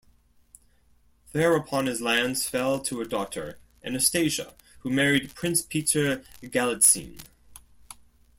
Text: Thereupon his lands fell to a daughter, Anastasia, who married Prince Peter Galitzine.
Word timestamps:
Thereupon 1.31 1.85
his 1.85 2.01
lands 2.01 2.49
fell 2.49 2.79
to 2.79 3.01
a 3.01 3.05
daughter, 3.05 3.59
Anastasia, 3.85 4.55
who 4.79 4.89
married 4.89 5.35
Prince 5.35 5.61
Peter 5.61 6.23
Galitzine. 6.41 7.21